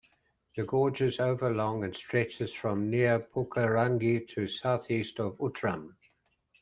[0.55, 5.95] The gorge is over long and stretches from near Pukerangi to southeast of Outram.